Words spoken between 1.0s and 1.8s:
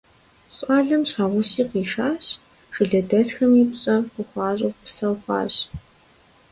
щхьэгъуси